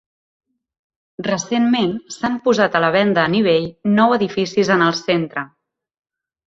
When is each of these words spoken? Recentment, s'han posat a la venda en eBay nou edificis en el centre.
Recentment, 1.27 1.93
s'han 2.15 2.39
posat 2.47 2.79
a 2.79 2.81
la 2.87 2.91
venda 2.99 3.29
en 3.31 3.39
eBay 3.43 3.71
nou 4.01 4.19
edificis 4.21 4.77
en 4.79 4.87
el 4.89 5.01
centre. 5.07 5.51